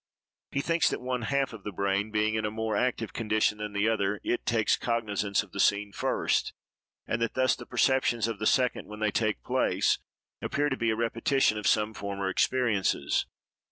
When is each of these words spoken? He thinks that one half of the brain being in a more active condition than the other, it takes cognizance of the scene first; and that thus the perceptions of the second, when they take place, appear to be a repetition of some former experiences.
He 0.51 0.61
thinks 0.61 0.89
that 0.89 0.99
one 0.99 1.21
half 1.21 1.53
of 1.53 1.63
the 1.63 1.71
brain 1.71 2.09
being 2.09 2.33
in 2.33 2.43
a 2.43 2.49
more 2.49 2.75
active 2.75 3.13
condition 3.13 3.59
than 3.59 3.73
the 3.73 3.87
other, 3.87 4.19
it 4.23 4.47
takes 4.47 4.75
cognizance 4.75 5.43
of 5.43 5.51
the 5.51 5.59
scene 5.59 5.91
first; 5.91 6.53
and 7.05 7.21
that 7.21 7.35
thus 7.35 7.55
the 7.55 7.67
perceptions 7.67 8.27
of 8.27 8.39
the 8.39 8.47
second, 8.47 8.87
when 8.87 8.99
they 8.99 9.11
take 9.11 9.43
place, 9.43 9.99
appear 10.41 10.69
to 10.69 10.75
be 10.75 10.89
a 10.89 10.95
repetition 10.95 11.55
of 11.59 11.67
some 11.67 11.93
former 11.93 12.29
experiences. 12.29 13.27